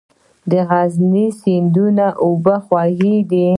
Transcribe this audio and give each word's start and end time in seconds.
د 0.51 0.53
غزني 0.69 1.25
سیند 1.39 1.77
اوبه 2.23 2.55
خوږې 2.65 3.15
دي 3.29 3.47